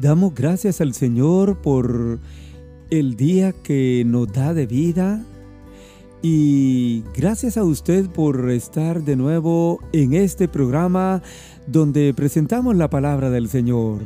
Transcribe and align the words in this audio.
Damos 0.00 0.34
gracias 0.34 0.82
al 0.82 0.92
Señor 0.92 1.62
por 1.62 2.18
el 2.90 3.16
día 3.16 3.52
que 3.52 4.04
nos 4.06 4.30
da 4.30 4.52
de 4.52 4.66
vida 4.66 5.24
y 6.20 7.02
gracias 7.16 7.56
a 7.56 7.64
usted 7.64 8.10
por 8.10 8.50
estar 8.50 9.02
de 9.04 9.16
nuevo 9.16 9.80
en 9.92 10.12
este 10.12 10.48
programa 10.48 11.22
donde 11.66 12.12
presentamos 12.12 12.76
la 12.76 12.90
palabra 12.90 13.30
del 13.30 13.48
Señor. 13.48 14.02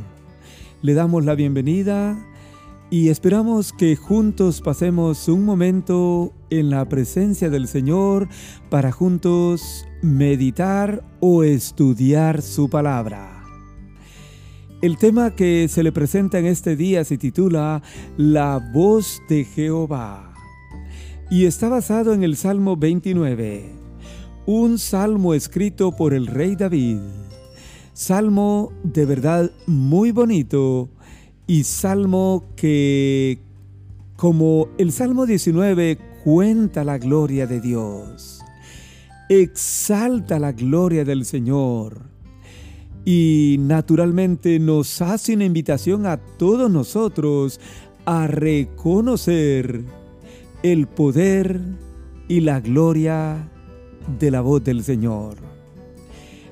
Le 0.80 0.94
damos 0.94 1.24
la 1.24 1.34
bienvenida 1.34 2.24
y 2.88 3.08
esperamos 3.08 3.72
que 3.72 3.96
juntos 3.96 4.60
pasemos 4.60 5.26
un 5.26 5.44
momento 5.44 6.32
en 6.50 6.70
la 6.70 6.88
presencia 6.88 7.50
del 7.50 7.66
Señor 7.66 8.28
para 8.70 8.92
juntos 8.92 9.88
meditar 10.02 11.02
o 11.18 11.42
estudiar 11.42 12.42
su 12.42 12.70
palabra. 12.70 13.39
El 14.82 14.96
tema 14.96 15.36
que 15.36 15.68
se 15.68 15.82
le 15.82 15.92
presenta 15.92 16.38
en 16.38 16.46
este 16.46 16.74
día 16.74 17.04
se 17.04 17.18
titula 17.18 17.82
La 18.16 18.66
voz 18.72 19.20
de 19.28 19.44
Jehová. 19.44 20.32
Y 21.30 21.44
está 21.44 21.68
basado 21.68 22.14
en 22.14 22.22
el 22.22 22.34
Salmo 22.34 22.78
29, 22.78 23.74
un 24.46 24.78
salmo 24.78 25.34
escrito 25.34 25.94
por 25.94 26.14
el 26.14 26.26
rey 26.26 26.56
David. 26.56 26.96
Salmo 27.92 28.72
de 28.82 29.04
verdad 29.04 29.50
muy 29.66 30.12
bonito 30.12 30.88
y 31.46 31.64
salmo 31.64 32.46
que, 32.56 33.42
como 34.16 34.68
el 34.78 34.92
Salmo 34.92 35.26
19, 35.26 35.98
cuenta 36.24 36.84
la 36.84 36.96
gloria 36.96 37.46
de 37.46 37.60
Dios, 37.60 38.40
exalta 39.28 40.38
la 40.38 40.52
gloria 40.52 41.04
del 41.04 41.26
Señor 41.26 42.09
y 43.04 43.56
naturalmente 43.58 44.58
nos 44.58 45.00
hace 45.00 45.34
una 45.34 45.44
invitación 45.44 46.06
a 46.06 46.18
todos 46.18 46.70
nosotros 46.70 47.60
a 48.04 48.26
reconocer 48.26 49.84
el 50.62 50.86
poder 50.86 51.60
y 52.28 52.40
la 52.40 52.60
gloria 52.60 53.50
de 54.18 54.30
la 54.30 54.40
voz 54.40 54.62
del 54.62 54.84
Señor. 54.84 55.36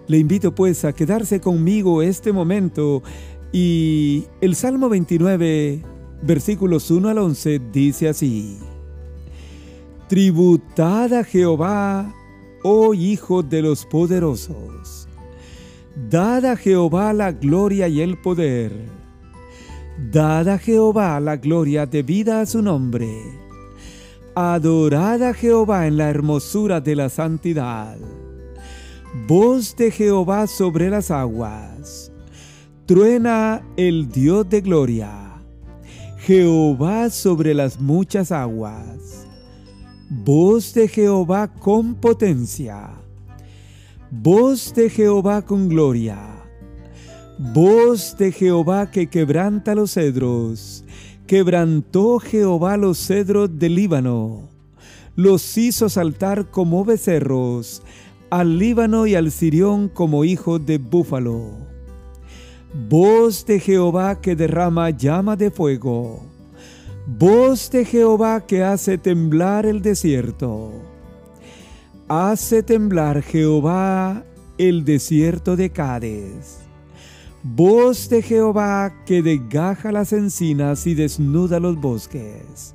Le 0.07 0.19
invito 0.19 0.55
pues 0.55 0.85
a 0.85 0.95
quedarse 0.95 1.41
conmigo 1.41 2.01
este 2.03 2.33
momento 2.33 3.03
y 3.53 4.25
el 4.41 4.55
Salmo 4.55 4.89
29, 4.89 5.83
versículos 6.23 6.91
1 6.91 7.09
al 7.11 7.19
11 7.19 7.61
dice 7.73 8.09
así. 8.09 8.59
Tributad 10.09 11.13
a 11.13 11.25
Jehová, 11.25 12.15
oh 12.63 12.95
Hijo 12.95 13.43
de 13.43 13.61
los 13.61 13.85
poderosos 13.85 14.98
Dad 16.07 16.45
a 16.45 16.57
Jehová 16.57 17.13
la 17.13 17.33
gloria 17.33 17.89
y 17.89 18.01
el 18.01 18.17
poder. 18.19 18.73
Dad 20.13 20.49
a 20.49 20.57
Jehová 20.57 21.19
la 21.19 21.37
gloria 21.37 21.87
debida 21.87 22.41
a 22.41 22.47
su 22.47 22.63
nombre. 22.63 23.11
Adorad 24.37 25.23
a 25.25 25.35
Jehová 25.35 25.89
en 25.89 25.97
la 25.97 26.09
hermosura 26.09 26.81
de 26.81 26.95
la 26.95 27.09
santidad. 27.09 27.99
Voz 29.27 29.75
de 29.77 29.91
Jehová 29.91 30.47
sobre 30.47 30.89
las 30.89 31.11
aguas. 31.11 32.13
Truena 32.87 33.61
el 33.77 34.09
Dios 34.09 34.49
de 34.49 34.61
gloria. 34.61 35.43
Jehová 36.19 37.11
sobre 37.11 37.55
las 37.55 37.81
muchas 37.81 38.31
aguas. 38.31 39.27
Voz 40.09 40.73
de 40.73 40.87
Jehová 40.87 41.49
con 41.49 41.97
potencia 41.97 42.98
Voz 44.11 44.73
de 44.75 44.89
Jehová 44.89 45.43
con 45.43 45.69
gloria. 45.69 46.17
Voz 47.39 48.17
de 48.17 48.33
Jehová 48.33 48.91
que 48.91 49.09
quebranta 49.09 49.75
los 49.75 49.93
cedros. 49.93 50.83
Quebrantó 51.27 52.19
Jehová 52.19 52.79
los 52.79 52.97
cedros 52.97 53.59
del 53.59 53.75
Líbano. 53.75 54.49
Los 55.15 55.59
hizo 55.59 55.91
saltar 55.91 56.51
como 56.51 56.87
becerros, 56.87 57.83
al 58.31 58.59
Líbano 58.59 59.07
y 59.07 59.15
al 59.15 59.31
Sirión 59.31 59.91
como 59.91 60.25
hijos 60.25 60.65
de 60.65 60.79
búfalo. 60.79 61.59
Voz 62.89 63.45
de 63.45 63.61
Jehová 63.61 64.23
que 64.23 64.35
derrama 64.35 64.89
llama 64.89 65.37
de 65.37 65.51
fuego. 65.51 66.23
Voz 67.07 67.71
de 67.71 67.85
Jehová 67.85 68.47
que 68.47 68.65
hace 68.65 68.97
temblar 68.97 69.67
el 69.67 69.83
desierto 69.83 70.88
Hace 72.11 72.63
temblar 72.63 73.23
Jehová 73.23 74.25
el 74.57 74.87
desierto 74.87 75.57
de 75.57 75.69
Cádiz. 75.69 76.61
Voz 77.43 78.09
de 78.09 78.23
Jehová 78.23 78.95
que 79.05 79.21
desgaja 79.21 79.93
las 79.93 80.15
encinas 80.15 80.87
y 80.87 80.95
desnuda 80.95 81.61
los 81.61 81.79
bosques. 81.79 82.75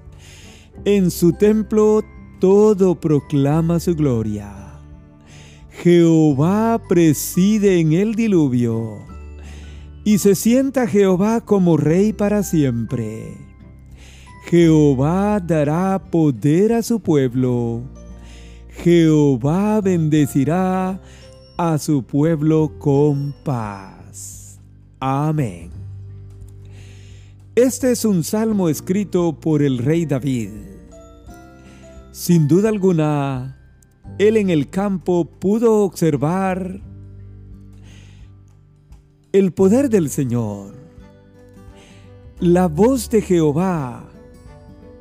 En 0.85 1.09
su 1.09 1.33
templo 1.33 2.03
todo 2.39 2.94
proclama 2.94 3.79
su 3.79 3.95
gloria. 3.95 4.53
Jehová 5.81 6.79
preside 6.88 7.79
en 7.79 7.94
el 7.94 8.13
diluvio, 8.13 9.00
y 10.03 10.19
se 10.19 10.35
sienta 10.35 10.85
Jehová 10.85 11.41
como 11.41 11.75
rey 11.75 12.13
para 12.13 12.44
siempre. 12.44 13.35
Jehová 14.45 15.39
dará 15.39 16.00
poder 16.11 16.73
a 16.73 16.83
su 16.83 17.00
pueblo 17.00 17.81
Jehová 18.81 19.81
bendecirá 19.81 21.00
a 21.57 21.78
su 21.78 22.03
pueblo 22.03 22.72
con 22.79 23.34
paz. 23.44 24.59
Amén. 25.00 25.69
Este 27.56 27.91
es 27.91 28.03
un 28.03 28.23
salmo 28.23 28.69
escrito 28.69 29.39
por 29.39 29.62
el 29.62 29.78
rey 29.78 30.06
David. 30.06 30.50
Sin 32.12 32.47
duda 32.47 32.69
alguna, 32.69 33.57
él 34.17 34.38
en 34.38 34.50
el 34.50 34.69
campo 34.69 35.25
pudo 35.25 35.83
observar 35.83 36.81
el 39.31 39.51
poder 39.51 39.89
del 39.89 40.09
Señor, 40.09 40.73
la 42.39 42.67
voz 42.67 43.09
de 43.09 43.22
Jehová 43.22 44.09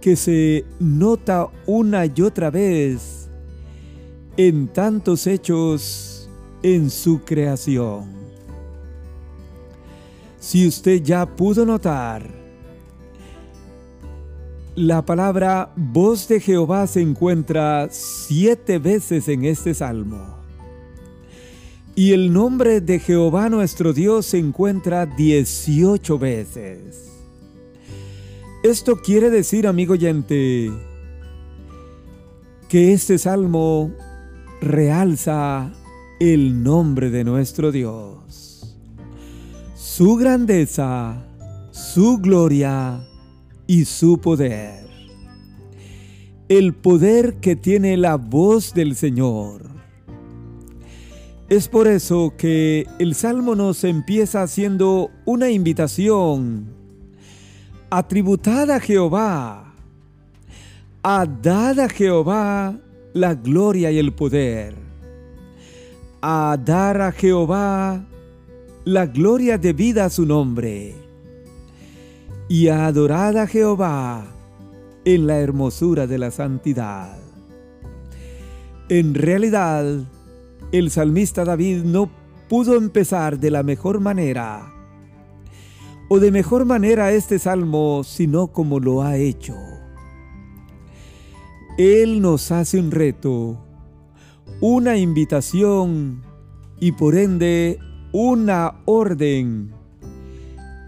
que 0.00 0.16
se 0.16 0.64
nota 0.80 1.48
una 1.66 2.06
y 2.06 2.20
otra 2.22 2.50
vez 2.50 3.21
en 4.36 4.68
tantos 4.68 5.26
hechos 5.26 6.28
en 6.62 6.90
su 6.90 7.20
creación. 7.20 8.06
Si 10.40 10.66
usted 10.66 11.02
ya 11.02 11.26
pudo 11.26 11.64
notar, 11.64 12.28
la 14.74 15.04
palabra 15.04 15.70
voz 15.76 16.26
de 16.28 16.40
Jehová 16.40 16.86
se 16.86 17.00
encuentra 17.00 17.88
siete 17.90 18.78
veces 18.78 19.28
en 19.28 19.44
este 19.44 19.74
salmo. 19.74 20.38
Y 21.94 22.12
el 22.12 22.32
nombre 22.32 22.80
de 22.80 22.98
Jehová 22.98 23.50
nuestro 23.50 23.92
Dios 23.92 24.24
se 24.26 24.38
encuentra 24.38 25.04
dieciocho 25.04 26.18
veces. 26.18 27.10
Esto 28.62 28.96
quiere 28.96 29.28
decir, 29.28 29.66
amigo 29.66 29.92
oyente, 29.92 30.70
que 32.68 32.94
este 32.94 33.18
salmo 33.18 33.92
realza 34.62 35.72
el 36.20 36.62
nombre 36.62 37.10
de 37.10 37.24
nuestro 37.24 37.72
Dios, 37.72 38.78
su 39.74 40.14
grandeza, 40.14 41.20
su 41.72 42.18
gloria 42.18 43.00
y 43.66 43.86
su 43.86 44.18
poder. 44.18 44.86
El 46.48 46.74
poder 46.74 47.40
que 47.40 47.56
tiene 47.56 47.96
la 47.96 48.16
voz 48.16 48.72
del 48.72 48.94
Señor. 48.94 49.68
Es 51.48 51.66
por 51.66 51.88
eso 51.88 52.34
que 52.38 52.86
el 53.00 53.16
Salmo 53.16 53.56
nos 53.56 53.82
empieza 53.82 54.42
haciendo 54.42 55.10
una 55.24 55.50
invitación 55.50 56.72
a 57.90 58.06
tributar 58.06 58.70
a 58.70 58.78
Jehová, 58.78 59.74
a 61.02 61.26
dar 61.26 61.80
a 61.80 61.88
Jehová 61.88 62.78
la 63.14 63.34
gloria 63.34 63.90
y 63.90 63.98
el 63.98 64.12
poder, 64.12 64.74
a 66.22 66.56
dar 66.64 67.00
a 67.02 67.12
Jehová 67.12 68.06
la 68.84 69.06
gloria 69.06 69.58
debida 69.58 70.06
a 70.06 70.10
su 70.10 70.24
nombre, 70.24 70.94
y 72.48 72.68
a 72.68 72.86
adorar 72.86 73.36
a 73.36 73.46
Jehová 73.46 74.26
en 75.04 75.26
la 75.26 75.38
hermosura 75.38 76.06
de 76.06 76.18
la 76.18 76.30
santidad. 76.30 77.18
En 78.88 79.14
realidad, 79.14 79.84
el 80.72 80.90
salmista 80.90 81.44
David 81.44 81.82
no 81.84 82.10
pudo 82.48 82.76
empezar 82.76 83.38
de 83.38 83.50
la 83.50 83.62
mejor 83.62 84.00
manera, 84.00 84.72
o 86.08 86.18
de 86.18 86.30
mejor 86.30 86.64
manera 86.64 87.12
este 87.12 87.38
salmo, 87.38 88.02
sino 88.04 88.48
como 88.48 88.80
lo 88.80 89.02
ha 89.02 89.16
hecho 89.16 89.71
él 91.78 92.20
nos 92.20 92.50
hace 92.52 92.78
un 92.78 92.90
reto, 92.90 93.58
una 94.60 94.96
invitación 94.96 96.22
y 96.80 96.92
por 96.92 97.16
ende 97.16 97.78
una 98.12 98.82
orden 98.84 99.72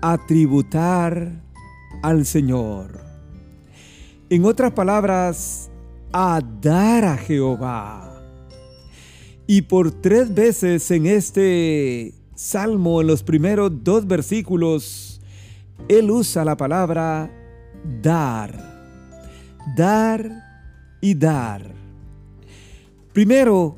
a 0.02 0.18
tributar 0.26 1.42
al 2.02 2.26
Señor. 2.26 3.00
En 4.28 4.44
otras 4.44 4.72
palabras, 4.72 5.70
a 6.12 6.40
dar 6.60 7.04
a 7.04 7.16
Jehová. 7.16 8.22
Y 9.46 9.62
por 9.62 9.90
tres 9.90 10.32
veces 10.34 10.90
en 10.90 11.06
este 11.06 12.14
salmo, 12.34 13.00
en 13.00 13.06
los 13.06 13.22
primeros 13.22 13.72
dos 13.82 14.06
versículos, 14.06 15.20
él 15.88 16.10
usa 16.10 16.44
la 16.44 16.56
palabra 16.56 17.30
dar. 18.02 18.74
Dar 19.76 20.53
y 21.04 21.14
dar. 21.14 21.70
Primero, 23.12 23.76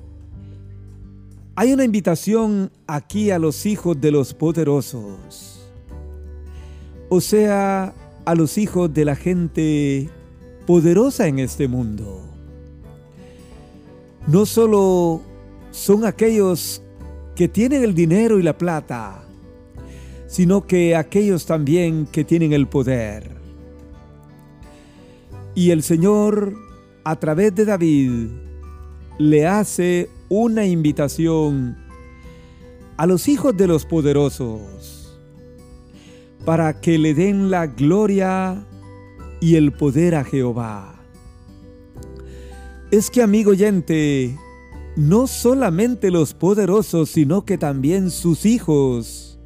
hay 1.56 1.72
una 1.72 1.82
invitación 1.82 2.70
aquí 2.86 3.32
a 3.32 3.40
los 3.40 3.66
hijos 3.66 4.00
de 4.00 4.12
los 4.12 4.32
poderosos, 4.32 5.60
o 7.08 7.20
sea, 7.20 7.92
a 8.24 8.34
los 8.36 8.56
hijos 8.58 8.94
de 8.94 9.04
la 9.04 9.16
gente 9.16 10.08
poderosa 10.68 11.26
en 11.26 11.40
este 11.40 11.66
mundo. 11.66 12.22
No 14.28 14.46
solo 14.46 15.20
son 15.72 16.04
aquellos 16.04 16.80
que 17.34 17.48
tienen 17.48 17.82
el 17.82 17.92
dinero 17.92 18.38
y 18.38 18.44
la 18.44 18.56
plata, 18.56 19.24
sino 20.28 20.64
que 20.64 20.94
aquellos 20.94 21.44
también 21.44 22.06
que 22.06 22.22
tienen 22.22 22.52
el 22.52 22.68
poder. 22.68 23.34
Y 25.56 25.72
el 25.72 25.82
Señor, 25.82 26.65
a 27.06 27.14
través 27.14 27.54
de 27.54 27.64
David, 27.64 28.30
le 29.16 29.46
hace 29.46 30.10
una 30.28 30.66
invitación 30.66 31.76
a 32.96 33.06
los 33.06 33.28
hijos 33.28 33.56
de 33.56 33.68
los 33.68 33.86
poderosos 33.86 35.16
para 36.44 36.80
que 36.80 36.98
le 36.98 37.14
den 37.14 37.48
la 37.48 37.68
gloria 37.68 38.66
y 39.40 39.54
el 39.54 39.70
poder 39.72 40.16
a 40.16 40.24
Jehová. 40.24 40.96
Es 42.90 43.08
que, 43.08 43.22
amigo 43.22 43.52
oyente, 43.52 44.36
no 44.96 45.28
solamente 45.28 46.10
los 46.10 46.34
poderosos, 46.34 47.10
sino 47.10 47.44
que 47.44 47.56
también 47.56 48.10
sus 48.10 48.44
hijos 48.44 49.38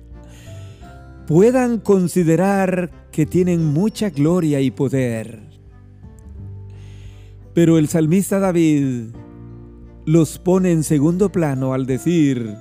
puedan 1.26 1.78
considerar 1.78 2.90
que 3.12 3.26
tienen 3.26 3.66
mucha 3.66 4.08
gloria 4.08 4.62
y 4.62 4.70
poder. 4.70 5.49
Pero 7.60 7.76
el 7.76 7.88
salmista 7.88 8.38
David 8.38 9.10
los 10.06 10.38
pone 10.38 10.72
en 10.72 10.82
segundo 10.82 11.30
plano 11.30 11.74
al 11.74 11.84
decir, 11.84 12.56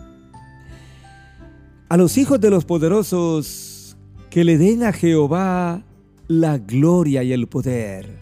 a 1.87 1.95
los 1.95 2.17
hijos 2.17 2.41
de 2.41 2.49
los 2.49 2.65
poderosos 2.65 3.95
que 4.29 4.43
le 4.43 4.57
den 4.57 4.83
a 4.83 4.91
Jehová 4.91 5.85
la 6.27 6.57
gloria 6.57 7.23
y 7.23 7.31
el 7.31 7.47
poder, 7.47 8.19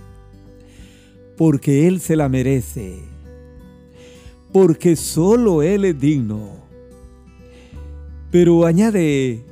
porque 1.36 1.88
Él 1.88 2.00
se 2.00 2.16
la 2.16 2.30
merece, 2.30 3.00
porque 4.54 4.96
solo 4.96 5.64
Él 5.64 5.84
es 5.84 6.00
digno. 6.00 6.58
Pero 8.30 8.68
añade, 8.68 9.44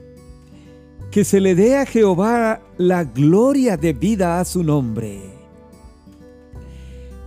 que 1.10 1.24
se 1.24 1.42
le 1.42 1.56
dé 1.56 1.78
a 1.78 1.88
Jehová 1.88 2.62
la 2.78 3.04
gloria 3.04 3.78
de 3.78 3.94
vida 3.94 4.40
a 4.40 4.46
su 4.46 4.64
nombre 4.64 5.35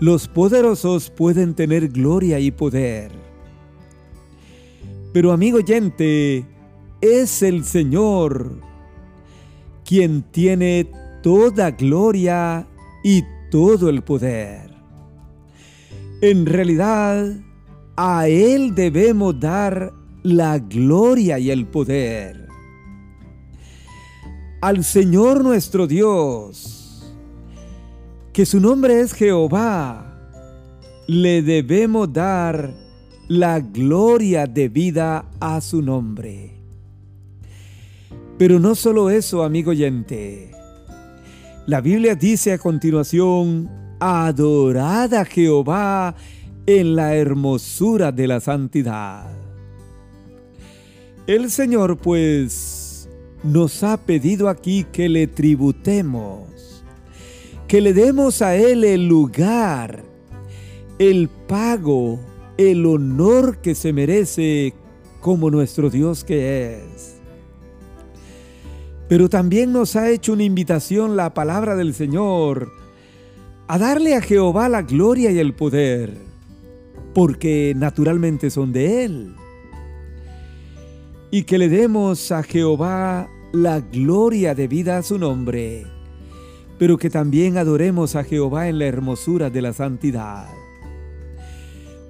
los 0.00 0.28
poderosos 0.28 1.10
pueden 1.10 1.54
tener 1.54 1.88
gloria 1.88 2.38
y 2.38 2.50
poder. 2.50 3.10
Pero 5.12 5.32
amigo 5.32 5.58
oyente, 5.58 6.44
es 7.00 7.42
el 7.42 7.64
Señor 7.64 8.60
quien 9.84 10.22
tiene 10.22 10.90
toda 11.22 11.70
gloria 11.70 12.66
y 13.02 13.24
todo 13.50 13.88
el 13.88 14.02
poder. 14.02 14.70
En 16.20 16.46
realidad, 16.46 17.36
a 17.96 18.28
Él 18.28 18.74
debemos 18.74 19.38
dar 19.40 19.92
la 20.22 20.58
gloria 20.58 21.38
y 21.38 21.50
el 21.50 21.66
poder. 21.66 22.46
Al 24.60 24.84
Señor 24.84 25.42
nuestro 25.42 25.86
Dios 25.86 26.77
que 28.38 28.46
su 28.46 28.60
nombre 28.60 29.00
es 29.00 29.14
Jehová, 29.14 30.16
le 31.08 31.42
debemos 31.42 32.12
dar 32.12 32.72
la 33.26 33.58
gloria 33.58 34.46
debida 34.46 35.24
a 35.40 35.60
su 35.60 35.82
nombre. 35.82 36.52
Pero 38.38 38.60
no 38.60 38.76
solo 38.76 39.10
eso, 39.10 39.42
amigo 39.42 39.72
oyente. 39.72 40.52
La 41.66 41.80
Biblia 41.80 42.14
dice 42.14 42.52
a 42.52 42.58
continuación, 42.58 43.68
adorad 43.98 45.12
a 45.14 45.24
Jehová 45.24 46.14
en 46.64 46.94
la 46.94 47.16
hermosura 47.16 48.12
de 48.12 48.28
la 48.28 48.38
santidad. 48.38 49.32
El 51.26 51.50
Señor 51.50 51.98
pues 51.98 53.08
nos 53.42 53.82
ha 53.82 53.96
pedido 53.96 54.48
aquí 54.48 54.86
que 54.92 55.08
le 55.08 55.26
tributemos 55.26 56.57
que 57.68 57.82
le 57.82 57.92
demos 57.92 58.40
a 58.40 58.56
Él 58.56 58.82
el 58.82 59.06
lugar, 59.06 60.02
el 60.98 61.28
pago, 61.28 62.18
el 62.56 62.86
honor 62.86 63.58
que 63.58 63.74
se 63.74 63.92
merece 63.92 64.72
como 65.20 65.50
nuestro 65.50 65.90
Dios 65.90 66.24
que 66.24 66.78
es. 66.78 67.20
Pero 69.06 69.28
también 69.28 69.70
nos 69.70 69.96
ha 69.96 70.08
hecho 70.08 70.32
una 70.32 70.44
invitación 70.44 71.14
la 71.14 71.34
palabra 71.34 71.76
del 71.76 71.92
Señor 71.92 72.72
a 73.68 73.76
darle 73.76 74.14
a 74.14 74.22
Jehová 74.22 74.70
la 74.70 74.80
gloria 74.80 75.30
y 75.30 75.38
el 75.38 75.52
poder, 75.52 76.14
porque 77.12 77.74
naturalmente 77.76 78.48
son 78.48 78.72
de 78.72 79.04
Él. 79.04 79.34
Y 81.30 81.42
que 81.42 81.58
le 81.58 81.68
demos 81.68 82.32
a 82.32 82.42
Jehová 82.42 83.28
la 83.52 83.80
gloria 83.80 84.54
debida 84.54 84.96
a 84.96 85.02
su 85.02 85.18
nombre 85.18 85.97
pero 86.78 86.96
que 86.96 87.10
también 87.10 87.58
adoremos 87.58 88.14
a 88.16 88.24
Jehová 88.24 88.68
en 88.68 88.78
la 88.78 88.86
hermosura 88.86 89.50
de 89.50 89.62
la 89.62 89.72
santidad. 89.72 90.46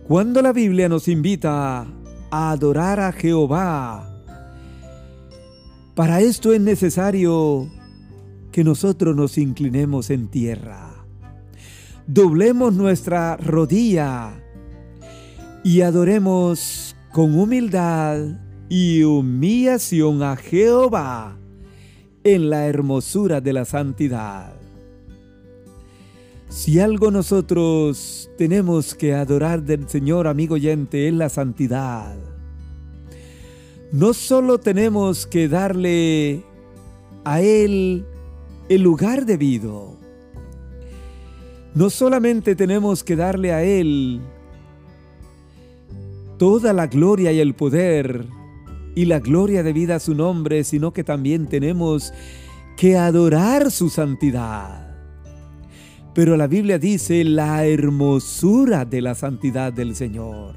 Cuando 0.06 0.42
la 0.42 0.52
Biblia 0.52 0.88
nos 0.88 1.08
invita 1.08 1.86
a 2.30 2.50
adorar 2.50 3.00
a 3.00 3.12
Jehová, 3.12 4.22
para 5.94 6.20
esto 6.20 6.52
es 6.52 6.60
necesario 6.60 7.68
que 8.52 8.62
nosotros 8.62 9.16
nos 9.16 9.38
inclinemos 9.38 10.10
en 10.10 10.28
tierra, 10.28 11.04
doblemos 12.06 12.74
nuestra 12.74 13.36
rodilla 13.36 14.42
y 15.64 15.80
adoremos 15.80 16.94
con 17.12 17.38
humildad 17.38 18.18
y 18.68 19.02
humillación 19.02 20.22
a 20.22 20.36
Jehová 20.36 21.38
en 22.24 22.50
la 22.50 22.66
hermosura 22.66 23.40
de 23.40 23.52
la 23.52 23.64
santidad. 23.64 24.57
Si 26.48 26.80
algo 26.80 27.10
nosotros 27.10 28.30
tenemos 28.38 28.94
que 28.94 29.14
adorar 29.14 29.62
del 29.62 29.88
Señor, 29.88 30.26
amigo 30.26 30.54
oyente, 30.54 31.06
es 31.06 31.14
la 31.14 31.28
santidad. 31.28 32.16
No 33.92 34.14
solo 34.14 34.58
tenemos 34.58 35.26
que 35.26 35.48
darle 35.48 36.42
a 37.24 37.42
Él 37.42 38.06
el 38.70 38.82
lugar 38.82 39.26
debido, 39.26 39.98
no 41.74 41.90
solamente 41.90 42.56
tenemos 42.56 43.04
que 43.04 43.14
darle 43.14 43.52
a 43.52 43.62
Él 43.62 44.20
toda 46.38 46.72
la 46.72 46.86
gloria 46.86 47.30
y 47.30 47.40
el 47.40 47.54
poder 47.54 48.26
y 48.94 49.04
la 49.04 49.20
gloria 49.20 49.62
debida 49.62 49.96
a 49.96 50.00
su 50.00 50.14
nombre, 50.14 50.64
sino 50.64 50.92
que 50.92 51.04
también 51.04 51.46
tenemos 51.46 52.12
que 52.76 52.96
adorar 52.96 53.70
su 53.70 53.90
santidad. 53.90 54.87
Pero 56.18 56.36
la 56.36 56.48
Biblia 56.48 56.80
dice 56.80 57.22
la 57.22 57.64
hermosura 57.64 58.84
de 58.84 59.00
la 59.00 59.14
santidad 59.14 59.72
del 59.72 59.94
Señor. 59.94 60.56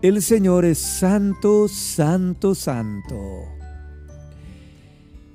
El 0.00 0.22
Señor 0.22 0.64
es 0.64 0.78
santo, 0.78 1.68
santo, 1.68 2.54
santo. 2.54 3.42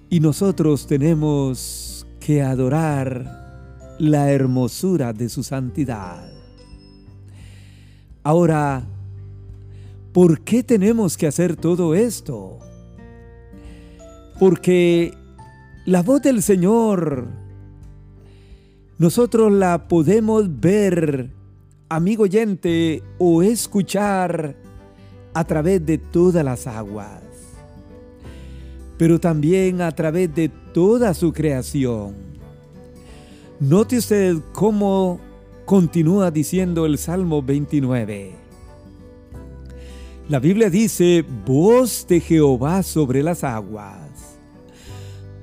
Y 0.09 0.19
nosotros 0.21 0.87
tenemos 0.87 2.07
que 2.19 2.41
adorar 2.41 3.93
la 3.99 4.31
hermosura 4.31 5.13
de 5.13 5.29
su 5.29 5.43
santidad. 5.43 6.27
Ahora, 8.23 8.87
¿por 10.13 10.41
qué 10.41 10.63
tenemos 10.63 11.15
que 11.15 11.27
hacer 11.27 11.55
todo 11.55 11.93
esto? 11.93 12.57
Porque 14.39 15.13
la 15.85 16.01
voz 16.01 16.23
del 16.23 16.41
Señor 16.41 17.45
nosotros 18.97 19.51
la 19.51 19.87
podemos 19.87 20.59
ver, 20.59 21.29
amigo 21.89 22.23
oyente, 22.23 23.03
o 23.17 23.43
escuchar 23.43 24.55
a 25.33 25.43
través 25.43 25.85
de 25.85 25.97
todas 25.97 26.43
las 26.43 26.67
aguas. 26.67 27.21
pero 28.97 29.19
también 29.19 29.81
a 29.81 29.91
través 29.91 30.33
de 30.33 30.49
toda 30.49 31.13
su 31.13 31.31
creación. 31.31 32.15
Note 33.59 33.97
usted 33.97 34.37
cómo 34.53 35.19
continúa 35.65 36.31
diciendo 36.31 36.85
el 36.85 36.97
Salmo 36.97 37.43
29. 37.43 38.35
La 40.29 40.39
Biblia 40.39 40.69
dice, 40.69 41.23
voz 41.45 42.05
de 42.07 42.19
Jehová 42.19 42.83
sobre 42.83 43.23
las 43.23 43.43
aguas. 43.43 44.39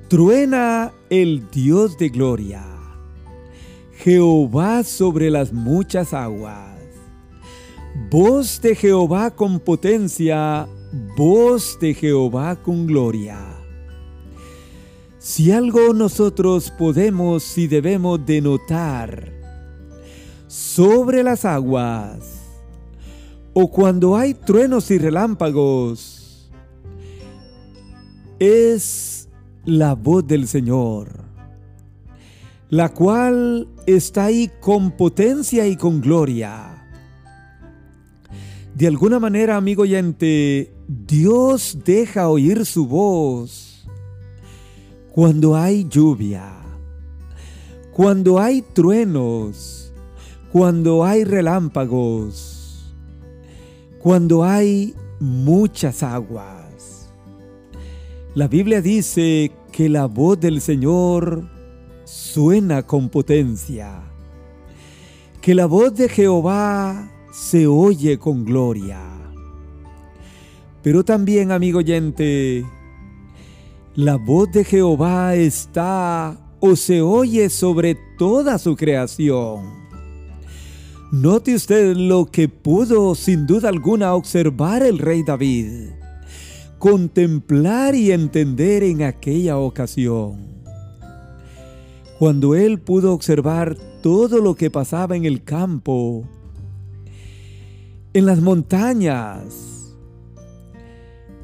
Truena 0.09 0.91
el 1.09 1.49
Dios 1.49 1.97
de 1.97 2.09
gloria. 2.09 2.74
Jehová 4.05 4.83
sobre 4.83 5.31
las 5.31 5.51
muchas 5.51 6.13
aguas. 6.13 6.77
Voz 8.11 8.61
de 8.61 8.75
Jehová 8.75 9.31
con 9.31 9.59
potencia, 9.59 10.67
voz 11.17 11.79
de 11.81 11.95
Jehová 11.95 12.55
con 12.55 12.85
gloria. 12.85 13.39
Si 15.17 15.51
algo 15.51 15.91
nosotros 15.91 16.69
podemos 16.69 17.57
y 17.57 17.65
debemos 17.65 18.23
denotar 18.23 19.33
sobre 20.45 21.23
las 21.23 21.43
aguas, 21.43 22.19
o 23.53 23.71
cuando 23.71 24.15
hay 24.15 24.35
truenos 24.35 24.91
y 24.91 24.99
relámpagos, 24.99 26.51
es 28.37 29.29
la 29.65 29.95
voz 29.95 30.27
del 30.27 30.47
Señor, 30.47 31.14
la 32.75 32.89
cual 32.89 33.67
está 33.85 34.25
ahí 34.25 34.51
con 34.59 34.91
potencia 34.91 35.65
y 35.65 35.77
con 35.77 36.01
gloria 36.01 36.75
de 38.75 38.87
alguna 38.87 39.21
manera, 39.21 39.55
amigo 39.55 39.83
oyente, 39.83 40.73
Dios 40.85 41.77
deja 41.85 42.27
oír 42.27 42.65
su 42.65 42.85
voz 42.85 43.87
cuando 45.13 45.55
hay 45.55 45.87
lluvia, 45.87 46.51
cuando 47.93 48.37
hay 48.37 48.61
truenos, 48.61 49.93
cuando 50.51 51.05
hay 51.05 51.23
relámpagos, 51.23 52.93
cuando 53.99 54.43
hay 54.43 54.93
muchas 55.21 56.03
aguas. 56.03 57.09
La 58.33 58.49
Biblia 58.49 58.81
dice 58.81 59.53
que 59.71 59.87
la 59.87 60.07
voz 60.07 60.37
del 60.37 60.59
Señor 60.59 61.54
suena 62.35 62.83
con 62.83 63.07
potencia, 63.07 64.03
que 65.41 65.55
la 65.55 65.67
voz 65.67 65.95
de 65.95 66.09
Jehová 66.09 67.09
se 67.31 67.65
oye 67.65 68.19
con 68.19 68.43
gloria. 68.43 68.99
Pero 70.83 71.05
también, 71.05 71.53
amigo 71.53 71.79
oyente, 71.79 72.65
la 73.95 74.17
voz 74.17 74.51
de 74.51 74.65
Jehová 74.65 75.33
está 75.35 76.37
o 76.59 76.75
se 76.75 77.01
oye 77.01 77.49
sobre 77.49 77.95
toda 78.17 78.57
su 78.57 78.75
creación. 78.75 79.63
Note 81.13 81.55
usted 81.55 81.95
lo 81.95 82.25
que 82.25 82.49
pudo 82.49 83.15
sin 83.15 83.47
duda 83.47 83.69
alguna 83.69 84.13
observar 84.13 84.83
el 84.83 84.99
rey 84.99 85.23
David, 85.23 85.91
contemplar 86.79 87.95
y 87.95 88.11
entender 88.11 88.83
en 88.83 89.03
aquella 89.03 89.57
ocasión. 89.57 90.54
Cuando 92.19 92.55
él 92.55 92.79
pudo 92.79 93.13
observar 93.13 93.77
todo 94.01 94.39
lo 94.39 94.55
que 94.55 94.69
pasaba 94.69 95.15
en 95.15 95.25
el 95.25 95.43
campo, 95.43 96.23
en 98.15 98.25
las 98.25 98.39
montañas. 98.39 99.93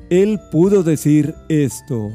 Él 0.09 0.39
pudo 0.53 0.83
decir 0.83 1.35
esto. 1.49 2.09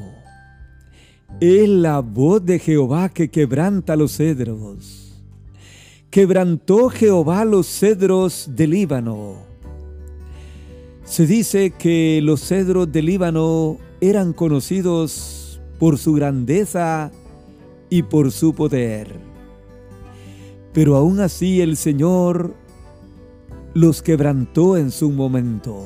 Es 1.40 1.68
la 1.68 2.00
voz 2.00 2.42
de 2.42 2.58
Jehová 2.58 3.10
que 3.10 3.28
quebranta 3.28 3.96
los 3.96 4.16
cedros. 4.16 5.20
Quebrantó 6.08 6.88
Jehová 6.88 7.44
los 7.44 7.66
cedros 7.66 8.48
del 8.56 8.70
Líbano. 8.70 9.34
Se 11.04 11.26
dice 11.26 11.72
que 11.72 12.20
los 12.22 12.40
cedros 12.40 12.90
del 12.90 13.06
Líbano 13.06 13.76
eran 14.00 14.32
conocidos 14.32 15.60
por 15.78 15.98
su 15.98 16.14
grandeza 16.14 17.12
y 17.90 18.02
por 18.02 18.32
su 18.32 18.54
poder. 18.54 19.18
Pero 20.72 20.96
aún 20.96 21.20
así 21.20 21.60
el 21.60 21.76
Señor 21.76 22.54
los 23.74 24.02
quebrantó 24.02 24.76
en 24.76 24.90
su 24.90 25.10
momento. 25.10 25.82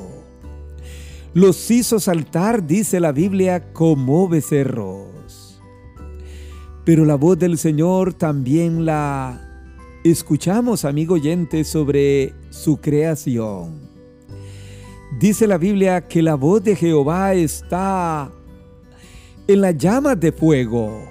Los 1.33 1.71
hizo 1.71 1.99
saltar, 1.99 2.67
dice 2.67 2.99
la 2.99 3.11
Biblia, 3.11 3.71
como 3.73 4.27
becerros. 4.27 5.61
Pero 6.83 7.05
la 7.05 7.15
voz 7.15 7.37
del 7.37 7.57
Señor 7.57 8.13
también 8.13 8.85
la 8.85 9.39
escuchamos, 10.03 10.83
amigo 10.83 11.15
oyente, 11.15 11.63
sobre 11.63 12.33
su 12.49 12.77
creación. 12.77 13.79
Dice 15.19 15.45
la 15.45 15.57
Biblia 15.57 16.07
que 16.07 16.21
la 16.21 16.35
voz 16.35 16.63
de 16.63 16.75
Jehová 16.75 17.33
está 17.33 18.31
en 19.47 19.61
las 19.61 19.77
llamas 19.77 20.19
de 20.19 20.31
fuego. 20.31 21.10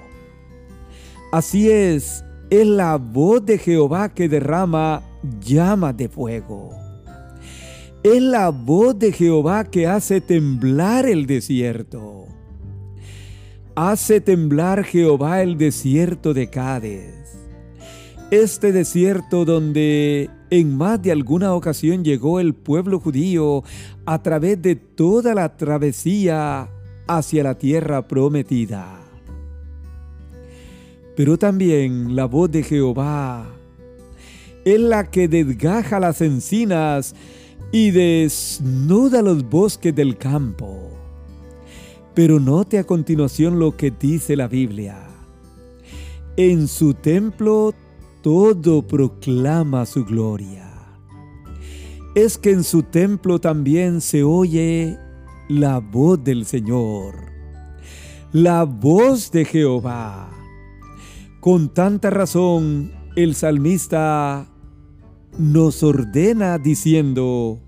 Así 1.31 1.69
es, 1.69 2.25
es 2.49 2.67
la 2.67 2.97
voz 2.97 3.45
de 3.45 3.57
Jehová 3.57 4.09
que 4.09 4.27
derrama 4.27 5.01
llama 5.39 5.93
de 5.93 6.09
fuego. 6.09 6.71
Es 8.03 8.21
la 8.21 8.49
voz 8.49 8.99
de 8.99 9.13
Jehová 9.13 9.63
que 9.63 9.87
hace 9.87 10.19
temblar 10.19 11.05
el 11.05 11.27
desierto. 11.27 12.25
Hace 13.75 14.19
temblar 14.19 14.83
Jehová 14.83 15.41
el 15.41 15.57
desierto 15.57 16.33
de 16.33 16.49
Cádiz. 16.49 17.13
Este 18.29 18.73
desierto 18.73 19.45
donde 19.45 20.29
en 20.49 20.75
más 20.75 21.01
de 21.01 21.13
alguna 21.13 21.53
ocasión 21.53 22.03
llegó 22.03 22.41
el 22.41 22.53
pueblo 22.55 22.99
judío 22.99 23.63
a 24.05 24.21
través 24.21 24.61
de 24.61 24.75
toda 24.75 25.33
la 25.33 25.55
travesía 25.55 26.69
hacia 27.07 27.43
la 27.43 27.57
tierra 27.57 28.05
prometida. 28.05 29.00
Pero 31.15 31.37
también 31.37 32.15
la 32.15 32.25
voz 32.25 32.51
de 32.51 32.63
Jehová 32.63 33.47
es 34.65 34.79
la 34.79 35.09
que 35.09 35.27
desgaja 35.27 35.99
las 35.99 36.21
encinas 36.21 37.15
y 37.71 37.91
desnuda 37.91 39.21
los 39.21 39.47
bosques 39.49 39.95
del 39.95 40.17
campo. 40.17 40.89
Pero 42.13 42.39
note 42.39 42.77
a 42.77 42.83
continuación 42.83 43.59
lo 43.59 43.75
que 43.75 43.91
dice 43.91 44.35
la 44.35 44.47
Biblia. 44.47 45.07
En 46.37 46.67
su 46.67 46.93
templo 46.93 47.73
todo 48.21 48.85
proclama 48.85 49.85
su 49.85 50.05
gloria. 50.05 50.69
Es 52.13 52.37
que 52.37 52.51
en 52.51 52.63
su 52.63 52.83
templo 52.83 53.39
también 53.39 54.01
se 54.01 54.23
oye 54.23 54.97
la 55.47 55.79
voz 55.79 56.21
del 56.23 56.45
Señor, 56.45 57.15
la 58.33 58.63
voz 58.63 59.31
de 59.31 59.45
Jehová. 59.45 60.40
Con 61.41 61.73
tanta 61.73 62.11
razón, 62.11 62.91
el 63.15 63.33
salmista 63.33 64.47
nos 65.39 65.81
ordena 65.81 66.59
diciendo 66.59 67.59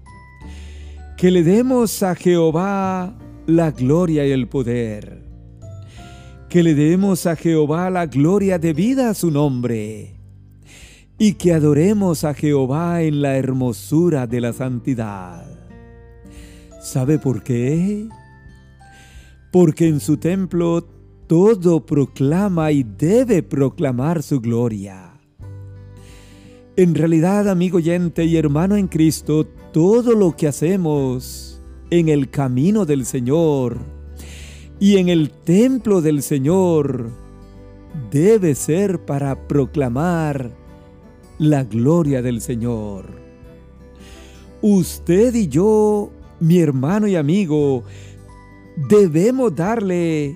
que 1.17 1.31
le 1.31 1.41
demos 1.41 2.03
a 2.03 2.13
Jehová 2.13 3.17
la 3.47 3.71
gloria 3.71 4.27
y 4.27 4.31
el 4.31 4.47
poder, 4.47 5.23
que 6.49 6.61
le 6.61 6.75
demos 6.75 7.25
a 7.25 7.35
Jehová 7.35 7.89
la 7.89 8.05
gloria 8.05 8.59
debida 8.59 9.09
a 9.09 9.15
su 9.15 9.31
nombre, 9.31 10.17
y 11.17 11.33
que 11.33 11.53
adoremos 11.53 12.25
a 12.25 12.35
Jehová 12.35 13.01
en 13.01 13.23
la 13.23 13.37
hermosura 13.37 14.27
de 14.27 14.39
la 14.39 14.53
santidad. 14.53 15.47
¿Sabe 16.79 17.17
por 17.17 17.41
qué? 17.41 18.07
Porque 19.51 19.87
en 19.87 19.99
su 19.99 20.17
templo 20.17 20.92
todo 21.27 21.85
proclama 21.85 22.71
y 22.71 22.83
debe 22.83 23.43
proclamar 23.43 24.23
su 24.23 24.39
gloria. 24.39 25.19
En 26.75 26.95
realidad, 26.95 27.49
amigo 27.49 27.77
oyente 27.77 28.25
y 28.25 28.35
hermano 28.35 28.75
en 28.75 28.87
Cristo, 28.87 29.45
todo 29.71 30.13
lo 30.13 30.35
que 30.35 30.47
hacemos 30.47 31.61
en 31.91 32.09
el 32.09 32.29
camino 32.29 32.85
del 32.85 33.05
Señor 33.05 33.77
y 34.79 34.97
en 34.97 35.09
el 35.09 35.29
templo 35.29 36.01
del 36.01 36.23
Señor 36.23 37.09
debe 38.11 38.55
ser 38.55 39.05
para 39.05 39.47
proclamar 39.47 40.51
la 41.37 41.63
gloria 41.63 42.21
del 42.21 42.41
Señor. 42.41 43.05
Usted 44.61 45.35
y 45.35 45.47
yo, 45.47 46.11
mi 46.39 46.59
hermano 46.59 47.07
y 47.07 47.15
amigo, 47.15 47.83
debemos 48.89 49.55
darle 49.55 50.35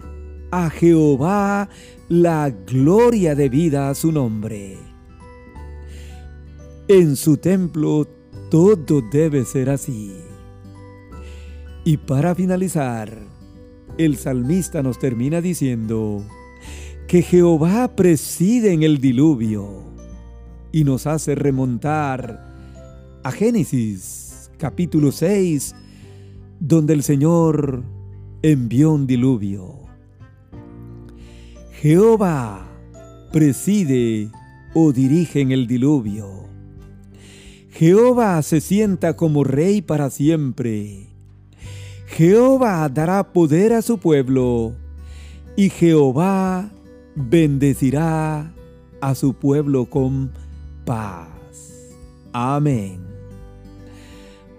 a 0.52 0.70
Jehová 0.70 1.70
la 2.10 2.50
gloria 2.50 3.36
de 3.36 3.50
vida 3.50 3.90
a 3.90 3.96
su 3.96 4.12
nombre. 4.12 4.78
En 6.88 7.16
su 7.16 7.38
templo 7.38 8.08
todo 8.50 9.02
debe 9.02 9.44
ser 9.46 9.70
así. 9.70 10.14
Y 11.84 11.98
para 11.98 12.34
finalizar, 12.36 13.18
el 13.98 14.18
salmista 14.18 14.84
nos 14.84 15.00
termina 15.00 15.42
diciendo 15.42 16.24
que 17.08 17.22
Jehová 17.22 17.96
preside 17.96 18.74
en 18.74 18.84
el 18.84 19.00
diluvio 19.00 19.84
y 20.72 20.84
nos 20.84 21.08
hace 21.08 21.36
remontar 21.36 22.56
a 23.24 23.32
Génesis 23.32 24.52
capítulo 24.58 25.12
6, 25.12 25.76
donde 26.60 26.94
el 26.94 27.04
Señor 27.04 27.84
envió 28.42 28.92
un 28.92 29.08
diluvio. 29.08 29.87
Jehová 31.82 32.68
preside 33.32 34.32
o 34.74 34.92
dirige 34.92 35.42
en 35.42 35.52
el 35.52 35.68
diluvio. 35.68 36.48
Jehová 37.70 38.42
se 38.42 38.62
sienta 38.62 39.16
como 39.16 39.44
rey 39.44 39.84
para 39.84 40.10
siempre. 40.10 41.06
Jehová 42.08 42.90
dará 42.90 43.32
poder 43.32 43.74
a 43.74 43.84
su 43.84 44.00
pueblo 44.00 44.74
y 45.56 45.70
Jehová 45.70 46.72
bendecirá 47.16 48.52
a 49.00 49.14
su 49.14 49.36
pueblo 49.36 49.86
con 49.86 50.32
paz. 50.84 51.30
Amén. 52.34 53.02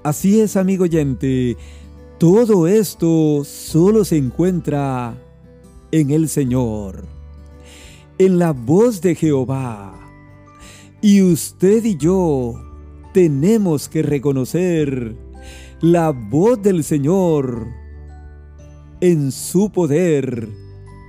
Así 0.04 0.40
es, 0.40 0.56
amigo 0.56 0.84
oyente, 0.84 1.56
todo 2.18 2.68
esto 2.68 3.42
solo 3.44 4.04
se 4.04 4.18
encuentra 4.18 5.16
en 5.92 6.10
el 6.10 6.28
Señor, 6.28 7.04
en 8.18 8.38
la 8.38 8.52
voz 8.52 9.00
de 9.00 9.14
Jehová. 9.14 9.94
Y 11.00 11.22
usted 11.22 11.84
y 11.84 11.96
yo 11.96 12.54
tenemos 13.14 13.88
que 13.88 14.02
reconocer 14.02 15.16
la 15.80 16.10
voz 16.10 16.60
del 16.62 16.84
Señor 16.84 17.66
en 19.00 19.30
su 19.30 19.70
poder 19.70 20.48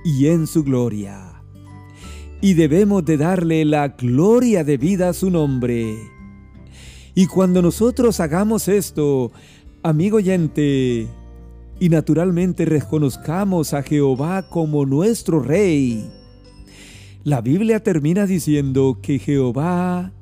y 0.04 0.28
en 0.28 0.46
su 0.46 0.62
gloria. 0.62 1.42
Y 2.40 2.54
debemos 2.54 3.04
de 3.04 3.16
darle 3.16 3.64
la 3.64 3.88
gloria 3.88 4.64
de 4.64 4.78
vida 4.78 5.10
a 5.10 5.12
su 5.12 5.30
nombre. 5.30 5.96
Y 7.14 7.26
cuando 7.26 7.60
nosotros 7.60 8.20
hagamos 8.20 8.68
esto, 8.68 9.32
amigo 9.82 10.18
oyente, 10.18 11.08
y 11.80 11.88
naturalmente 11.88 12.66
reconozcamos 12.66 13.72
a 13.72 13.82
Jehová 13.82 14.48
como 14.48 14.84
nuestro 14.84 15.40
Rey, 15.40 16.10
la 17.24 17.40
Biblia 17.40 17.82
termina 17.82 18.26
diciendo 18.26 18.98
que 19.02 19.18
Jehová 19.18 20.12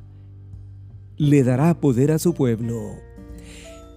le 1.17 1.43
dará 1.43 1.81
poder 1.81 2.13
a 2.13 2.19
su 2.21 2.33
pueblo 2.33 2.95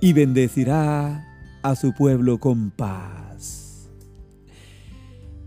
y 0.01 0.13
bendecirá 0.13 1.27
a 1.61 1.75
su 1.75 1.93
pueblo 1.93 2.39
con 2.39 2.71
paz. 2.71 3.89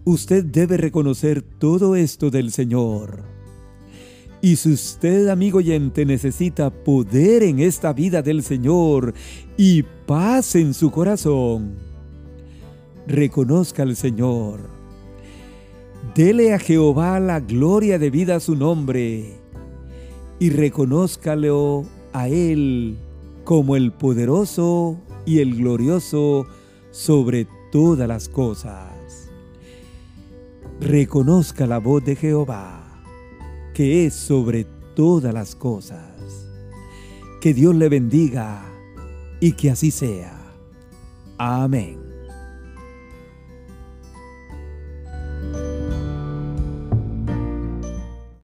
Usted 0.04 0.44
debe 0.44 0.76
reconocer 0.76 1.42
todo 1.42 1.96
esto 1.96 2.30
del 2.30 2.52
Señor. 2.52 3.22
Y 4.40 4.56
si 4.56 4.72
usted, 4.72 5.28
amigo 5.28 5.58
oyente, 5.58 6.04
necesita 6.04 6.70
poder 6.70 7.42
en 7.42 7.60
esta 7.60 7.92
vida 7.92 8.20
del 8.20 8.42
Señor 8.42 9.14
y 9.56 9.82
paz 10.06 10.54
en 10.54 10.74
su 10.74 10.90
corazón, 10.90 11.83
reconozca 13.06 13.82
al 13.82 13.96
Señor. 13.96 14.60
Dele 16.14 16.54
a 16.54 16.58
Jehová 16.58 17.18
la 17.20 17.40
gloria 17.40 17.98
de 17.98 18.10
vida 18.10 18.36
a 18.36 18.40
su 18.40 18.54
nombre 18.56 19.38
y 20.38 20.50
reconózcalo 20.50 21.84
a 22.12 22.28
Él 22.28 22.96
como 23.44 23.76
el 23.76 23.92
poderoso 23.92 24.98
y 25.26 25.40
el 25.40 25.56
glorioso 25.56 26.46
sobre 26.90 27.46
todas 27.72 28.06
las 28.06 28.28
cosas. 28.28 29.30
Reconozca 30.80 31.66
la 31.66 31.78
voz 31.78 32.04
de 32.04 32.16
Jehová, 32.16 33.02
que 33.74 34.06
es 34.06 34.14
sobre 34.14 34.66
todas 34.94 35.32
las 35.32 35.54
cosas. 35.54 36.12
Que 37.40 37.54
Dios 37.54 37.74
le 37.74 37.88
bendiga 37.88 38.64
y 39.40 39.52
que 39.52 39.70
así 39.70 39.90
sea. 39.90 40.40
Amén. 41.38 42.03